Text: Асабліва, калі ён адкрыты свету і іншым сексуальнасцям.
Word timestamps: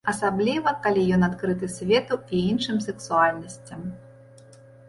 Асабліва, 0.11 0.71
калі 0.85 1.03
ён 1.17 1.25
адкрыты 1.27 1.69
свету 1.75 2.19
і 2.39 2.41
іншым 2.53 2.77
сексуальнасцям. 2.87 3.81